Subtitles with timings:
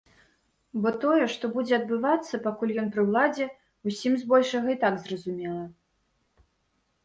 [0.85, 3.45] Бо тое, што будзе адбывацца, пакуль ён пры ўладзе,
[3.91, 5.63] усім збольшага і так зразумела.